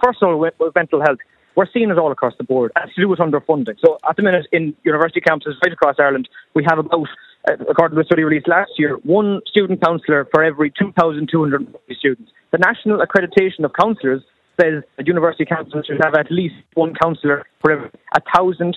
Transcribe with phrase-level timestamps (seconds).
[0.00, 1.18] personal with mental health,
[1.56, 3.76] we're seeing it all across the board, and to do with underfunding.
[3.84, 7.08] So at the minute, in university campuses right across Ireland, we have about,
[7.50, 12.30] uh, according to a study released last year, one student counsellor for every 2,250 students.
[12.52, 14.22] The National Accreditation of Counsellors
[14.60, 17.90] says that university campuses should have at least one counsellor for every
[18.34, 18.76] 1,000